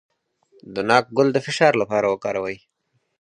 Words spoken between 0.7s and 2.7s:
د ناک ګل د فشار لپاره وکاروئ